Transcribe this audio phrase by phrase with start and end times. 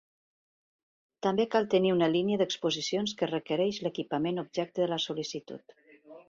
[1.27, 5.79] També cal tenir una línia d'exposicions que requereix l'equipament objecte de la sol·licitud.